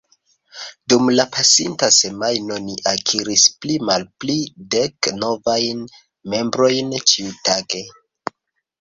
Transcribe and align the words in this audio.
Dum 0.93 1.11
la 1.19 1.25
pasinta 1.35 1.89
semajno 1.97 2.57
ni 2.71 2.77
akiris 2.93 3.45
pli 3.61 3.77
malpli 3.91 4.41
dek 4.75 5.13
novajn 5.21 5.87
membrojn 6.35 7.01
ĉiutage. 7.15 7.89